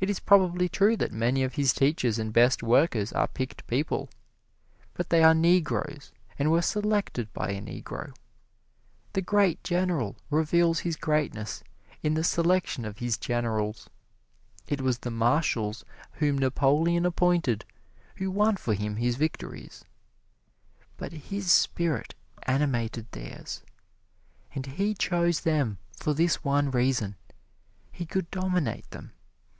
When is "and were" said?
6.38-6.62